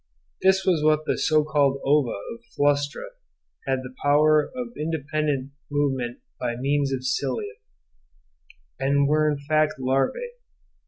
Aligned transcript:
This 0.41 0.65
was 0.65 0.81
that 0.81 1.03
the 1.05 1.15
so 1.15 1.43
called 1.43 1.77
ova 1.85 2.09
of 2.33 2.43
Flustra 2.57 3.03
had 3.67 3.81
the 3.83 3.93
power 4.01 4.41
of 4.55 4.69
independent 4.75 5.51
movement 5.69 6.21
by 6.39 6.55
means 6.55 6.91
of 6.91 7.05
cilia, 7.05 7.53
and 8.79 9.07
were 9.07 9.29
in 9.29 9.37
fact 9.37 9.75
larvae. 9.77 10.31